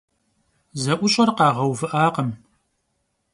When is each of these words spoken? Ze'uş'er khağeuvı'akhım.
Ze'uş'er 0.81 1.29
khağeuvı'akhım. 1.37 2.31